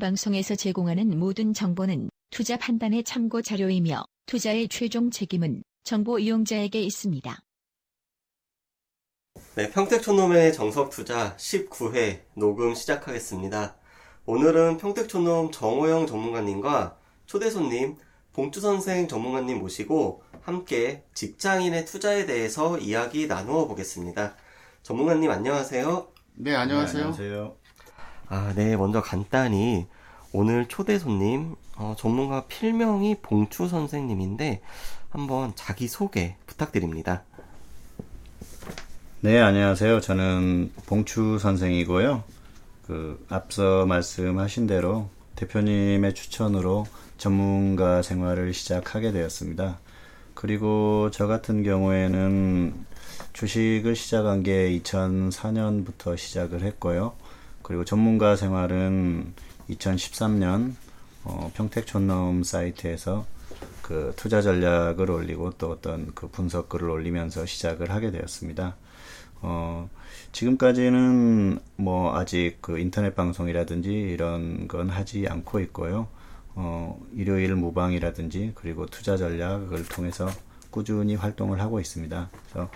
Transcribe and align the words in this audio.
본 0.00 0.08
방송에서 0.08 0.54
제공하는 0.54 1.18
모든 1.18 1.52
정보는 1.52 2.08
투자 2.30 2.56
판단의 2.56 3.04
참고 3.04 3.42
자료이며 3.42 4.02
투자의 4.24 4.66
최종 4.68 5.10
책임은 5.10 5.62
정보 5.84 6.18
이용자에게 6.18 6.80
있습니다. 6.80 7.38
네, 9.56 9.70
평택촌놈의 9.70 10.54
정석투자 10.54 11.36
19회 11.36 12.22
녹음 12.34 12.74
시작하겠습니다. 12.74 13.76
오늘은 14.24 14.78
평택촌놈 14.78 15.50
정호영 15.50 16.06
전문가님과 16.06 16.96
초대 17.26 17.50
손님 17.50 17.98
봉주선생 18.32 19.06
전문가님 19.06 19.58
모시고 19.58 20.22
함께 20.40 21.04
직장인의 21.12 21.84
투자에 21.84 22.24
대해서 22.24 22.78
이야기 22.78 23.26
나누어 23.26 23.68
보겠습니다. 23.68 24.34
전문가님 24.82 25.30
안녕하세요. 25.30 26.08
네, 26.36 26.54
안녕하세요. 26.54 26.96
네, 26.96 27.00
안녕하세요. 27.02 27.60
아, 28.32 28.52
네, 28.54 28.76
먼저 28.76 29.02
간단히 29.02 29.88
오늘 30.32 30.68
초대 30.68 30.98
손님 30.98 31.56
어, 31.76 31.96
전문가 31.98 32.46
필명이 32.46 33.16
봉추 33.20 33.68
선생님인데 33.68 34.60
한번 35.08 35.52
자기 35.56 35.88
소개 35.88 36.36
부탁드립니다. 36.46 37.24
네, 39.22 39.40
안녕하세요. 39.40 40.00
저는 40.00 40.72
봉추 40.86 41.38
선생이고요. 41.40 42.22
그 42.86 43.24
앞서 43.28 43.86
말씀하신 43.86 44.68
대로 44.68 45.10
대표님의 45.34 46.14
추천으로 46.14 46.86
전문가 47.18 48.02
생활을 48.02 48.54
시작하게 48.54 49.10
되었습니다. 49.10 49.80
그리고 50.34 51.10
저 51.12 51.26
같은 51.26 51.64
경우에는 51.64 52.72
주식을 53.32 53.96
시작한 53.96 54.42
게 54.44 54.70
2004년부터 54.78 56.16
시작을 56.16 56.62
했고요. 56.62 57.14
그리고 57.62 57.84
전문가 57.84 58.36
생활은 58.36 59.34
2013년 59.70 60.74
어, 61.24 61.50
평택촌놈 61.54 62.42
사이트에서 62.42 63.26
그 63.82 64.12
투자 64.16 64.40
전략을 64.40 65.10
올리고 65.10 65.52
또 65.58 65.70
어떤 65.70 66.12
그 66.14 66.28
분석 66.28 66.68
글을 66.68 66.88
올리면서 66.88 67.44
시작을 67.46 67.90
하게 67.90 68.10
되었습니다. 68.10 68.76
어, 69.42 69.88
지금까지는 70.32 71.58
뭐 71.76 72.16
아직 72.16 72.58
그 72.60 72.78
인터넷 72.78 73.14
방송이라든지 73.14 73.90
이런 73.90 74.68
건 74.68 74.90
하지 74.90 75.26
않고 75.28 75.60
있고요. 75.60 76.08
어, 76.54 77.00
일요일 77.14 77.54
무방이라든지 77.54 78.52
그리고 78.54 78.86
투자 78.86 79.16
전략을 79.16 79.84
통해서 79.88 80.28
꾸준히 80.70 81.16
활동을 81.16 81.60
하고 81.60 81.80
있습니다. 81.80 82.30
그래서 82.32 82.70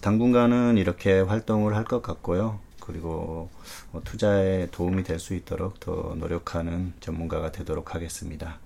당분간은 0.00 0.78
이렇게 0.78 1.20
활동을 1.20 1.74
할 1.76 1.84
것 1.84 2.00
같고요. 2.02 2.58
그리고 2.84 3.50
뭐 3.92 4.02
투자에 4.04 4.68
도움이 4.70 5.02
될 5.04 5.18
수 5.18 5.34
있도록 5.34 5.80
더 5.80 6.14
노력하는 6.18 6.92
전문가가 7.00 7.50
되도록 7.52 7.94
하겠습니다. 7.94 8.58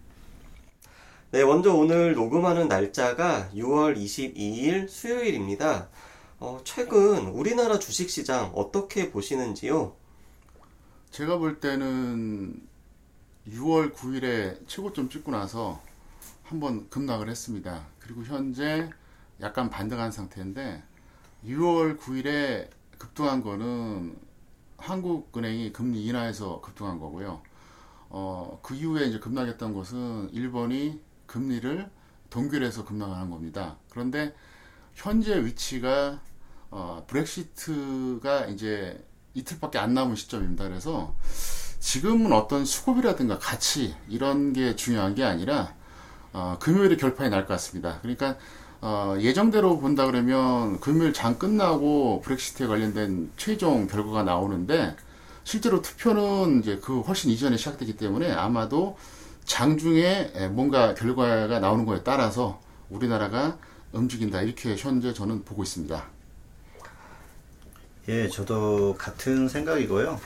네, 1.30 1.44
먼저 1.44 1.74
오늘 1.74 2.14
녹음하는 2.14 2.68
날짜가 2.68 3.50
6월 3.54 3.96
22일 3.96 4.88
수요일입니다. 4.88 5.88
어, 6.40 6.60
최근 6.64 7.28
우리나라 7.28 7.78
주식시장 7.78 8.52
어떻게 8.54 9.10
보시는지요? 9.10 9.94
제가 11.10 11.36
볼 11.38 11.60
때는 11.60 12.60
6월 13.48 13.92
9일에 13.94 14.66
최고점 14.66 15.08
찍고 15.10 15.30
나서 15.32 15.80
한번 16.44 16.88
급락을 16.88 17.28
했습니다. 17.28 17.86
그리고 18.00 18.22
현재 18.24 18.88
약간 19.40 19.68
반등한 19.70 20.10
상태인데 20.12 20.82
6월 21.46 21.98
9일에 21.98 22.68
급등한 22.98 23.42
거는 23.42 24.18
한국은행이 24.78 25.72
금리 25.72 26.04
인하해서 26.06 26.60
급등한 26.60 26.98
거고요. 26.98 27.42
어, 28.10 28.60
그 28.62 28.74
이후에 28.74 29.06
이제 29.06 29.18
급락했던 29.18 29.74
것은 29.74 30.30
일본이 30.32 31.00
금리를 31.26 31.90
동결해서 32.30 32.84
급락하는 32.84 33.30
겁니다. 33.30 33.76
그런데 33.90 34.34
현재 34.94 35.44
위치가 35.44 36.20
어, 36.70 37.04
브렉시트가 37.06 38.46
이제 38.46 39.04
이틀밖에 39.34 39.78
안 39.78 39.94
남은 39.94 40.16
시점입니다. 40.16 40.64
그래서 40.64 41.14
지금은 41.80 42.32
어떤 42.32 42.64
수급이라든가 42.64 43.38
가치 43.38 43.94
이런 44.08 44.52
게 44.52 44.74
중요한 44.76 45.14
게 45.14 45.24
아니라 45.24 45.74
어, 46.32 46.56
금요일에 46.60 46.96
결판이 46.96 47.30
날 47.30 47.42
것 47.42 47.54
같습니다. 47.54 47.98
그러니까 48.02 48.36
어, 48.80 49.16
예정대로 49.18 49.80
본다 49.80 50.06
그러면 50.06 50.78
금요일 50.78 51.12
장 51.12 51.38
끝나고 51.38 52.20
브렉시트에 52.22 52.66
관련된 52.68 53.32
최종 53.36 53.88
결과가 53.88 54.22
나오는데 54.22 54.94
실제로 55.42 55.82
투표는 55.82 56.60
이제 56.60 56.78
그 56.80 57.00
훨씬 57.00 57.30
이전에 57.30 57.56
시작되기 57.56 57.96
때문에 57.96 58.30
아마도 58.30 58.96
장 59.44 59.78
중에 59.78 60.30
뭔가 60.52 60.94
결과가 60.94 61.58
나오는 61.58 61.86
거에 61.86 62.02
따라서 62.04 62.60
우리나라가 62.90 63.58
움직인다 63.92 64.42
이렇게 64.42 64.76
현재 64.76 65.12
저는 65.12 65.44
보고 65.44 65.62
있습니다. 65.62 66.17
예, 68.08 68.26
저도 68.26 68.94
같은 68.96 69.48
생각이고요. 69.48 70.18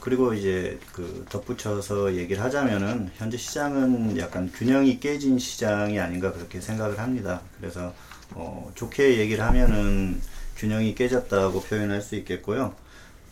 그리고 0.00 0.34
이제 0.34 0.80
그 0.92 1.24
덧붙여서 1.28 2.16
얘기를 2.16 2.42
하자면은 2.42 3.12
현재 3.14 3.36
시장은 3.36 4.18
약간 4.18 4.50
균형이 4.52 4.98
깨진 4.98 5.38
시장이 5.38 6.00
아닌가 6.00 6.32
그렇게 6.32 6.60
생각을 6.60 6.98
합니다. 6.98 7.40
그래서 7.60 7.94
어, 8.32 8.72
좋게 8.74 9.18
얘기를 9.18 9.44
하면은 9.44 10.20
균형이 10.56 10.96
깨졌다고 10.96 11.62
표현할 11.62 12.02
수 12.02 12.16
있겠고요. 12.16 12.74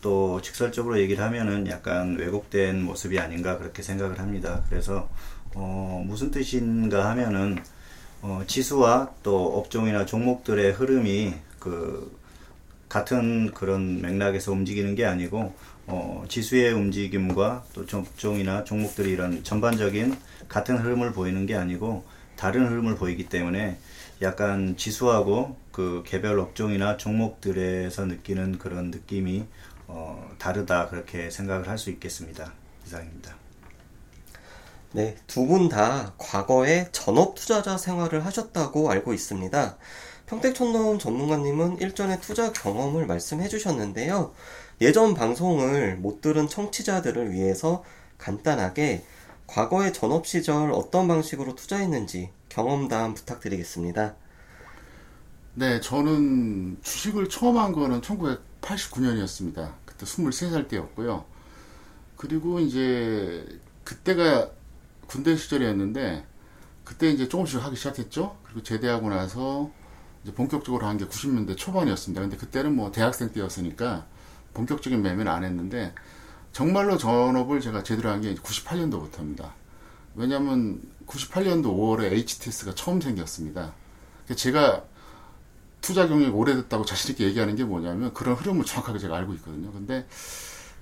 또 0.01 0.41
직설적으로 0.41 0.99
얘기를 1.01 1.21
하면은 1.25 1.67
약간 1.67 2.15
왜곡된 2.15 2.81
모습이 2.83 3.19
아닌가 3.19 3.57
그렇게 3.57 3.83
생각을 3.83 4.19
합니다. 4.19 4.63
그래서 4.69 5.09
어, 5.53 6.01
무슨 6.07 6.31
뜻인가 6.31 7.09
하면은 7.09 7.57
어, 8.21 8.41
지수와 8.47 9.11
또 9.21 9.57
업종이나 9.57 10.05
종목들의 10.05 10.71
흐름이 10.71 11.33
그 11.59 12.17
같은 12.89 13.51
그런 13.53 14.01
맥락에서 14.01 14.51
움직이는 14.51 14.95
게 14.95 15.05
아니고 15.05 15.53
어, 15.87 16.25
지수의 16.27 16.73
움직임과 16.73 17.65
또 17.73 17.85
종종이나 17.85 18.63
종목들이 18.63 19.11
이런 19.11 19.43
전반적인 19.43 20.15
같은 20.49 20.77
흐름을 20.77 21.13
보이는 21.13 21.45
게 21.45 21.55
아니고 21.55 22.05
다른 22.35 22.67
흐름을 22.67 22.95
보이기 22.95 23.29
때문에 23.29 23.77
약간 24.21 24.75
지수하고 24.77 25.57
그 25.71 26.03
개별 26.05 26.39
업종이나 26.39 26.97
종목들에서 26.97 28.05
느끼는 28.05 28.57
그런 28.57 28.91
느낌이 28.91 29.45
어, 29.87 30.31
다르다 30.37 30.89
그렇게 30.89 31.29
생각을 31.29 31.67
할 31.67 31.77
수 31.77 31.89
있겠습니다. 31.91 32.53
이상입니다. 32.85 33.46
네, 34.97 35.15
두 35.27 35.45
분 35.45 35.69
다 35.69 36.15
과거에 36.17 36.87
전업 36.91 37.35
투자자 37.35 37.77
생활을 37.77 38.25
하셨다고 38.25 38.89
알고 38.89 39.13
있습니다. 39.13 39.77
평택촌놈 40.25 40.97
전문가님은 40.97 41.79
일전에 41.79 42.19
투자 42.19 42.51
경험을 42.51 43.05
말씀해 43.05 43.47
주셨는데요. 43.47 44.33
예전 44.81 45.13
방송을 45.13 45.97
못 45.97 46.21
들은 46.21 46.47
청취자들을 46.47 47.31
위해서 47.31 47.83
간단하게 48.17 49.05
과거의 49.45 49.93
전업 49.93 50.25
시절 50.25 50.71
어떤 50.71 51.07
방식으로 51.07 51.53
투자했는지 51.53 52.31
경험담 52.49 53.13
부탁드리겠습니다. 53.13 54.15
네, 55.53 55.79
저는 55.79 56.79
주식을 56.81 57.29
처음 57.29 57.57
한 57.57 57.71
거는 57.71 58.01
1989년이었습니다. 58.01 59.73
그때 59.85 60.07
23살 60.07 60.67
때였고요. 60.67 61.23
그리고 62.15 62.59
이제 62.59 63.45
그때가 63.83 64.57
군대 65.07 65.35
시절이었는데 65.35 66.25
그때 66.83 67.09
이제 67.09 67.27
조금씩 67.27 67.63
하기 67.63 67.75
시작했죠. 67.75 68.37
그리고 68.43 68.63
제대하고 68.63 69.09
나서 69.09 69.71
이제 70.23 70.33
본격적으로 70.33 70.85
한 70.87 70.97
게 70.97 71.05
90년대 71.05 71.57
초반이었습니다. 71.57 72.21
근데 72.21 72.37
그때는 72.37 72.75
뭐 72.75 72.91
대학생 72.91 73.31
때였으니까 73.31 74.05
본격적인 74.53 75.01
매매는 75.01 75.31
안 75.31 75.43
했는데 75.43 75.93
정말로 76.51 76.97
전업을 76.97 77.59
제가 77.61 77.83
제대로 77.83 78.09
한 78.09 78.21
게 78.21 78.33
98년도부터입니다. 78.35 79.51
왜냐하면 80.15 80.81
98년도 81.05 81.65
5월에 81.65 82.11
HTS가 82.13 82.73
처음 82.73 82.99
생겼습니다. 83.01 83.73
제가 84.35 84.83
투자 85.81 86.07
경력이 86.07 86.31
오래됐다고 86.31 86.85
자신있게 86.85 87.25
얘기하는 87.25 87.55
게 87.55 87.63
뭐냐면 87.63 88.13
그런 88.13 88.35
흐름을 88.35 88.65
정확하게 88.65 88.99
제가 88.99 89.15
알고 89.15 89.33
있거든요. 89.35 89.71
근데 89.71 90.07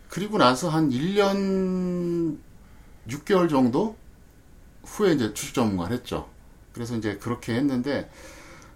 그리고 0.07 0.37
나서 0.37 0.69
한 0.69 0.89
1년 0.89 2.37
6개월 3.09 3.49
정도 3.49 3.97
후에 4.85 5.13
이제 5.13 5.33
주식 5.33 5.53
전문가를 5.53 5.97
했죠. 5.97 6.29
그래서 6.73 6.95
이제 6.95 7.17
그렇게 7.17 7.55
했는데 7.55 8.09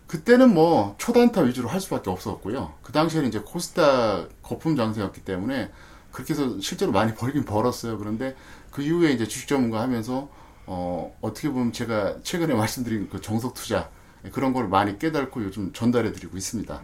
그때는 0.08 0.54
뭐 0.54 0.96
초단타 0.98 1.42
위주로 1.42 1.70
할 1.70 1.80
수밖에 1.80 2.10
없었고요. 2.10 2.74
그 2.82 2.92
당시에는 2.92 3.30
이제 3.30 3.40
코스닥 3.40 4.30
거품 4.42 4.76
장세였기 4.76 5.22
때문에 5.22 5.72
그렇게 6.12 6.34
해서 6.34 6.60
실제로 6.60 6.92
많이 6.92 7.14
벌긴 7.14 7.46
벌었어요. 7.46 7.98
그런데 7.98 8.36
그 8.72 8.82
이후에 8.82 9.12
이제 9.12 9.28
주식 9.28 9.48
전문가 9.48 9.82
하면서 9.82 10.30
어, 10.66 11.16
어떻게 11.22 11.50
보면 11.50 11.74
제가 11.74 12.18
최근에 12.24 12.54
말씀드린 12.56 13.10
그 13.10 13.22
정석 13.22 13.54
투자 13.54 13.90
그런 14.32 14.54
걸 14.54 14.68
많이 14.68 14.98
깨닫고 14.98 15.44
요즘 15.44 15.72
전달해 15.74 16.12
드리고 16.12 16.38
있습니다. 16.38 16.82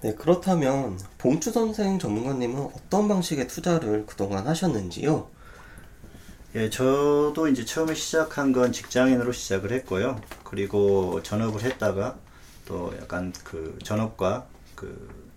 네, 0.00 0.14
그렇다면 0.14 0.98
봉추 1.18 1.50
선생 1.50 1.98
전문가님은 1.98 2.70
어떤 2.74 3.08
방식의 3.08 3.48
투자를 3.48 4.06
그동안 4.06 4.46
하셨는지요? 4.46 5.28
예, 6.54 6.70
저도 6.70 7.48
이제 7.48 7.64
처음에 7.64 7.94
시작한 7.94 8.52
건 8.52 8.72
직장인으로 8.72 9.32
시작을 9.32 9.70
했고요. 9.72 10.20
그리고 10.44 11.22
전업을 11.22 11.62
했다가 11.62 12.16
또 12.66 12.94
약간 13.00 13.32
그 13.44 13.78
전업과 13.82 14.46
그 14.74 15.28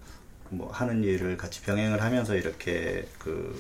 뭐 0.52 0.70
하는 0.72 1.04
일을 1.04 1.38
같이 1.38 1.62
병행을 1.62 2.02
하면서 2.02 2.36
이렇게 2.36 3.08
그 3.20 3.56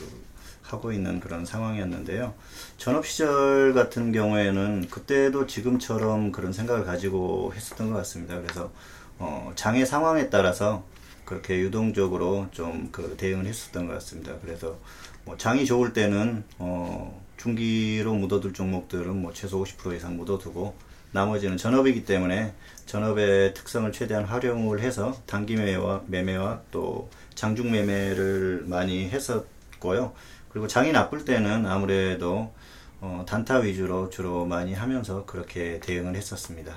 하고 0.62 0.92
있는 0.92 1.20
그런 1.20 1.46
상황이었는데요. 1.46 2.34
전업 2.78 3.06
시절 3.08 3.74
같은 3.74 4.12
경우에는 4.12 4.88
그때도 4.90 5.48
지금처럼 5.48 6.32
그런 6.32 6.54
생각을 6.54 6.86
가지고 6.86 7.54
했었던 7.56 7.90
것 7.92 7.98
같습니다. 7.98 8.40
그래서 8.42 8.72
어, 9.20 9.52
장애 9.56 9.86
상황에 9.86 10.30
따라서 10.30 10.84
그렇게 11.26 11.60
유동적으로 11.60 12.48
좀 12.52 12.90
그 12.92 13.16
대응을 13.18 13.46
했었던 13.46 13.88
것 13.88 13.94
같습니다. 13.96 14.34
그래서 14.42 14.78
뭐 15.26 15.38
장이 15.38 15.66
좋을 15.66 15.94
때는 15.94 16.44
어, 16.58 17.22
중기로 17.42 18.14
묻어둘 18.14 18.54
종목들은 18.54 19.20
뭐 19.20 19.34
최소 19.34 19.64
50% 19.64 19.96
이상 19.96 20.16
묻어두고 20.16 20.76
나머지는 21.12 21.58
전업이기 21.58 22.06
때문에 22.06 22.54
전업의 22.86 23.56
특성을 23.56 23.92
최대한 23.92 24.26
활용을 24.26 24.80
해서 24.82 25.20
단기 25.26 25.56
매매와 25.56 26.04
매매와 26.06 26.62
또 26.70 27.10
장중 27.34 27.72
매매를 27.72 28.66
많이 28.68 29.10
했었고요. 29.10 30.14
그리고 30.50 30.68
장이 30.68 30.92
나쁠 30.92 31.26
때는 31.26 31.66
아무래도 31.66 32.54
어, 33.00 33.26
단타 33.28 33.58
위주로 33.58 34.12
주로 34.12 34.46
많이 34.46 34.76
하면서 34.76 35.26
그렇게 35.26 35.80
대응을 35.80 36.16
했었습니다. 36.16 36.76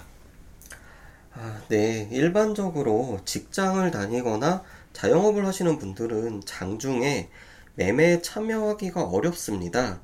아, 1.34 1.60
네. 1.68 2.08
일반적으로 2.10 3.20
직장을 3.26 3.90
다니거나 3.90 4.62
자영업을 4.94 5.44
하시는 5.46 5.78
분들은 5.78 6.42
장중에 6.46 7.28
매매에 7.74 8.22
참여하기가 8.22 9.02
어렵습니다. 9.02 10.00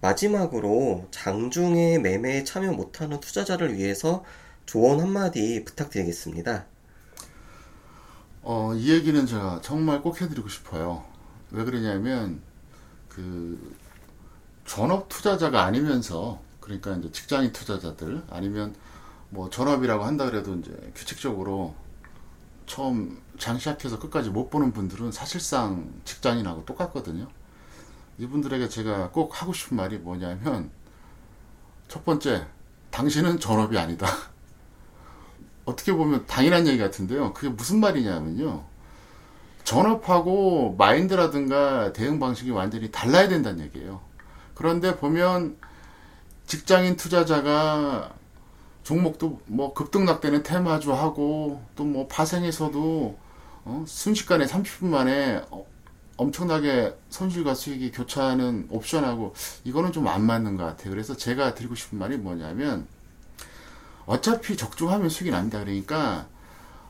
마지막으로 0.00 1.08
장중에 1.10 1.98
매매에 1.98 2.44
참여 2.44 2.72
못하는 2.72 3.20
투자자를 3.20 3.74
위해서 3.76 4.24
조언 4.66 5.00
한마디 5.00 5.64
부탁드리겠습니다. 5.64 6.66
어, 8.42 8.74
이 8.74 8.90
얘기는 8.92 9.26
제가 9.26 9.60
정말 9.62 10.02
꼭 10.02 10.20
해드리고 10.20 10.48
싶어요. 10.48 11.04
왜 11.50 11.64
그러냐면, 11.64 12.40
그, 13.08 13.76
전업 14.64 15.08
투자자가 15.08 15.64
아니면서, 15.64 16.40
그러니까 16.60 16.94
이제 16.96 17.10
직장인 17.10 17.52
투자자들, 17.52 18.22
아니면 18.28 18.74
뭐 19.30 19.50
전업이라고 19.50 20.04
한다 20.04 20.26
그래도 20.26 20.54
이제 20.54 20.70
규칙적으로 20.94 21.74
처음 22.66 23.20
장 23.38 23.58
시작해서 23.58 23.98
끝까지 23.98 24.30
못 24.30 24.50
보는 24.50 24.72
분들은 24.72 25.12
사실상 25.12 25.92
직장인하고 26.04 26.64
똑같거든요. 26.64 27.28
이분들에게 28.18 28.68
제가 28.68 29.10
꼭 29.10 29.40
하고 29.40 29.52
싶은 29.52 29.76
말이 29.76 29.98
뭐냐면, 29.98 30.70
첫 31.88 32.04
번째, 32.04 32.46
당신은 32.90 33.38
전업이 33.40 33.78
아니다. 33.78 34.06
어떻게 35.64 35.92
보면 35.92 36.26
당연한 36.26 36.66
얘기 36.66 36.78
같은데요. 36.78 37.32
그게 37.32 37.48
무슨 37.48 37.80
말이냐면요. 37.80 38.64
전업하고 39.64 40.76
마인드라든가 40.78 41.92
대응 41.92 42.20
방식이 42.20 42.50
완전히 42.50 42.90
달라야 42.90 43.28
된다는 43.28 43.64
얘기예요. 43.64 44.00
그런데 44.54 44.96
보면 44.96 45.56
직장인 46.46 46.96
투자자가 46.96 48.12
종목도 48.84 49.40
뭐 49.46 49.74
급등락되는 49.74 50.44
테마주 50.44 50.92
하고 50.94 51.60
또 51.74 51.84
뭐 51.84 52.06
파생에서도 52.06 53.18
어? 53.64 53.84
순식간에 53.86 54.46
30분 54.46 54.86
만에 54.86 55.42
어, 55.50 55.66
엄청나게 56.16 56.96
손실과 57.10 57.54
수익이 57.54 57.92
교차하는 57.92 58.68
옵션하고 58.70 59.34
이거는 59.64 59.92
좀 59.92 60.06
안 60.08 60.22
맞는 60.24 60.56
것 60.56 60.64
같아요. 60.64 60.90
그래서 60.90 61.16
제가 61.16 61.54
드리고 61.54 61.74
싶은 61.74 61.98
말이 61.98 62.16
뭐냐면 62.16 62.86
어차피 64.06 64.56
적중하면 64.56 65.08
수익이 65.08 65.30
납니다. 65.30 65.58
그러니까 65.60 66.26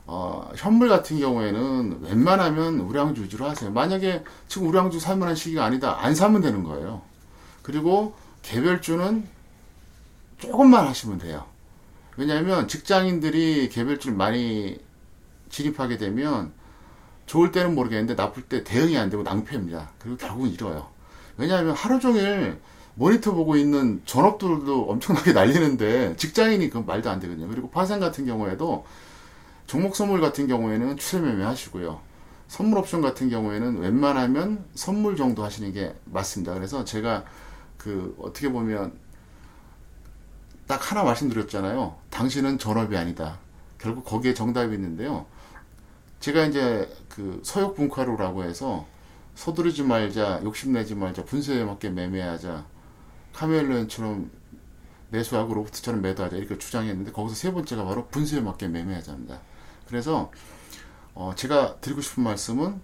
어, 0.05 0.49
현물 0.55 0.87
같은 0.87 1.19
경우에는 1.19 2.03
웬만하면 2.03 2.79
우량주 2.79 3.23
위주로 3.23 3.49
하세요. 3.49 3.69
만약에 3.71 4.23
지금 4.47 4.69
우량주 4.69 4.99
살 4.99 5.17
만한 5.17 5.35
시기가 5.35 5.65
아니다. 5.65 5.97
안 6.03 6.15
사면 6.15 6.41
되는 6.41 6.63
거예요. 6.63 7.01
그리고 7.63 8.15
개별주는 8.43 9.27
조금만 10.37 10.87
하시면 10.87 11.17
돼요. 11.17 11.45
왜냐하면 12.15 12.67
직장인들이 12.67 13.69
개별주를 13.69 14.15
많이 14.15 14.77
진입하게 15.49 15.97
되면 15.97 16.53
좋을 17.27 17.51
때는 17.51 17.75
모르겠는데 17.75 18.15
나쁠 18.15 18.43
때 18.43 18.63
대응이 18.63 18.97
안 18.97 19.09
되고 19.09 19.21
낭패입니다. 19.21 19.91
그리고 19.99 20.17
결국은 20.17 20.49
잃어요. 20.49 20.87
왜냐하면 21.37 21.75
하루 21.75 21.99
종일 21.99 22.59
모니터 22.95 23.33
보고 23.33 23.55
있는 23.55 24.01
전업들도 24.05 24.89
엄청나게 24.89 25.33
날리는데 25.33 26.15
직장인이 26.15 26.69
그 26.71 26.79
말도 26.79 27.09
안 27.11 27.19
되거든요. 27.19 27.47
그리고 27.47 27.69
파생 27.69 27.99
같은 27.99 28.25
경우에도 28.25 28.85
종목 29.67 29.95
선물 29.95 30.21
같은 30.21 30.47
경우에는 30.47 30.97
추세 30.97 31.19
매매 31.19 31.43
하시고요. 31.43 31.99
선물 32.47 32.79
옵션 32.79 33.01
같은 33.01 33.29
경우에는 33.29 33.79
웬만하면 33.79 34.63
선물 34.73 35.17
정도 35.17 35.43
하시는 35.43 35.71
게 35.73 35.93
맞습니다. 36.05 36.53
그래서 36.53 36.85
제가 36.85 37.25
그 37.77 38.15
어떻게 38.19 38.49
보면 38.49 38.93
딱 40.65 40.91
하나 40.91 41.03
말씀드렸잖아요. 41.03 41.95
당신은 42.09 42.57
전업이 42.57 42.95
아니다. 42.95 43.37
결국 43.77 44.05
거기에 44.05 44.33
정답이 44.33 44.73
있는데요. 44.73 45.25
제가 46.19 46.45
이제 46.45 46.89
그 47.09 47.41
서역 47.43 47.75
분과로라고 47.75 48.43
해서 48.43 48.85
서두르지 49.35 49.83
말자, 49.83 50.41
욕심내지 50.43 50.95
말자, 50.95 51.23
분수에 51.23 51.63
맞게 51.63 51.91
매매하자, 51.91 52.65
카멜론처럼 53.33 54.31
매수하고 55.09 55.53
로프트처럼 55.53 56.01
매도하자 56.01 56.35
이렇게 56.37 56.57
주장했는데 56.57 57.11
거기서 57.11 57.35
세 57.35 57.51
번째가 57.51 57.85
바로 57.85 58.07
분수에 58.07 58.41
맞게 58.41 58.67
매매하자입니다. 58.67 59.39
그래서 59.87 60.31
어 61.13 61.33
제가 61.35 61.77
드리고 61.79 62.01
싶은 62.01 62.23
말씀은 62.23 62.81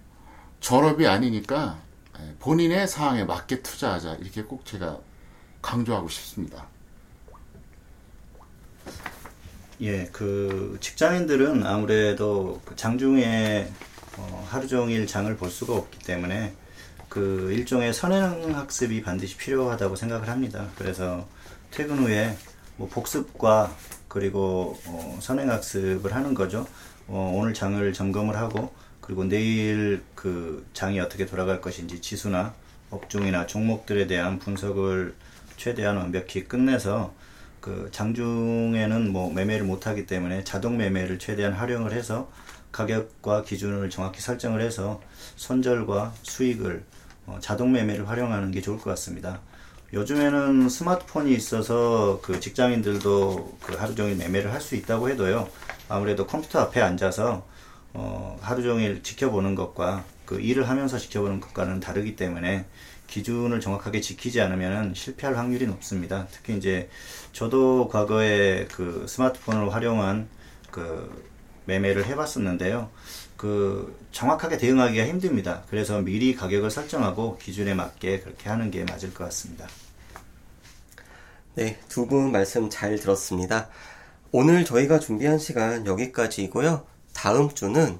전업이 0.60 1.06
아니니까 1.06 1.78
예, 2.20 2.34
본인의 2.38 2.88
상황에 2.88 3.24
맞게 3.24 3.62
투자하자 3.62 4.14
이렇게 4.14 4.42
꼭 4.44 4.64
제가 4.64 4.98
강조하고 5.60 6.08
싶습니다. 6.08 6.66
예, 9.80 10.08
그 10.12 10.76
직장인들은 10.80 11.66
아무래도 11.66 12.60
그 12.64 12.76
장중에 12.76 13.68
어, 14.16 14.46
하루 14.48 14.68
종일 14.68 15.06
장을 15.06 15.34
볼 15.36 15.50
수가 15.50 15.74
없기 15.74 15.98
때문에 16.00 16.54
그 17.08 17.50
일종의 17.52 17.92
선행 17.92 18.54
학습이 18.54 19.02
반드시 19.02 19.36
필요하다고 19.36 19.96
생각을 19.96 20.28
합니다. 20.28 20.68
그래서 20.78 21.26
퇴근 21.72 21.98
후에 21.98 22.36
뭐 22.76 22.88
복습과 22.88 23.74
그리고 24.06 24.78
어, 24.86 25.18
선행 25.20 25.50
학습을 25.50 26.14
하는 26.14 26.34
거죠. 26.34 26.66
어, 27.08 27.32
오늘 27.34 27.52
장을 27.52 27.92
점검을 27.92 28.36
하고 28.36 28.72
그리고 29.00 29.24
내일 29.24 30.02
그 30.14 30.64
장이 30.72 31.00
어떻게 31.00 31.26
돌아갈 31.26 31.60
것인지 31.60 32.00
지수나 32.00 32.54
업종이나 32.90 33.46
종목들에 33.46 34.06
대한 34.06 34.38
분석을 34.38 35.14
최대한 35.56 35.96
완벽히 35.96 36.44
끝내서 36.44 37.12
그 37.64 37.88
장중에는 37.92 39.10
뭐 39.10 39.32
매매를 39.32 39.64
못하기 39.64 40.04
때문에 40.04 40.44
자동 40.44 40.76
매매를 40.76 41.18
최대한 41.18 41.54
활용을 41.54 41.92
해서 41.92 42.30
가격과 42.72 43.44
기준을 43.44 43.88
정확히 43.88 44.20
설정을 44.20 44.60
해서 44.60 45.00
손절과 45.36 46.12
수익을 46.24 46.84
어, 47.24 47.38
자동 47.40 47.72
매매를 47.72 48.06
활용하는 48.06 48.50
게 48.50 48.60
좋을 48.60 48.76
것 48.76 48.90
같습니다. 48.90 49.40
요즘에는 49.94 50.68
스마트폰이 50.68 51.32
있어서 51.32 52.20
그 52.22 52.38
직장인들도 52.38 53.56
그 53.62 53.74
하루 53.76 53.94
종일 53.94 54.16
매매를 54.16 54.52
할 54.52 54.60
수 54.60 54.74
있다고 54.74 55.08
해도요. 55.08 55.48
아무래도 55.88 56.26
컴퓨터 56.26 56.60
앞에 56.60 56.82
앉아서 56.82 57.46
어, 57.94 58.38
하루 58.42 58.62
종일 58.62 59.02
지켜보는 59.02 59.54
것과 59.54 60.04
그 60.26 60.38
일을 60.38 60.68
하면서 60.68 60.98
지켜보는 60.98 61.40
것과는 61.40 61.80
다르기 61.80 62.14
때문에 62.14 62.66
기준을 63.06 63.60
정확하게 63.60 64.00
지키지 64.00 64.40
않으면 64.40 64.94
실패할 64.94 65.36
확률이 65.36 65.66
높습니다. 65.66 66.26
특히 66.30 66.56
이제 66.56 66.88
저도 67.32 67.88
과거에 67.88 68.66
그 68.72 69.06
스마트폰을 69.08 69.72
활용한 69.72 70.28
그 70.70 71.24
매매를 71.66 72.06
해봤었는데요. 72.06 72.90
그 73.36 73.98
정확하게 74.12 74.58
대응하기가 74.58 75.06
힘듭니다. 75.06 75.64
그래서 75.68 76.00
미리 76.00 76.34
가격을 76.34 76.70
설정하고 76.70 77.38
기준에 77.38 77.74
맞게 77.74 78.20
그렇게 78.20 78.48
하는 78.48 78.70
게 78.70 78.84
맞을 78.84 79.12
것 79.14 79.24
같습니다. 79.24 79.66
네, 81.54 81.78
두 81.88 82.06
분 82.06 82.32
말씀 82.32 82.68
잘 82.70 82.96
들었습니다. 82.98 83.68
오늘 84.32 84.64
저희가 84.64 84.98
준비한 84.98 85.38
시간 85.38 85.86
여기까지이고요. 85.86 86.84
다음 87.12 87.48
주는 87.54 87.98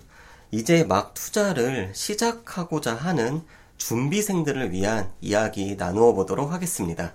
이제 0.51 0.85
막 0.85 1.15
투자를 1.15 1.93
시작하고자 1.95 2.95
하는 2.95 3.43
준비생들을 3.79 4.73
위한 4.73 5.11
이야기 5.21 5.77
나누어 5.77 6.13
보도록 6.13 6.53
하겠습니다. 6.53 7.15